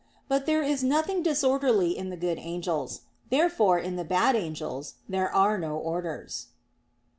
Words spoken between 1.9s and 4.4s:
in the good angels. Therefore in the bad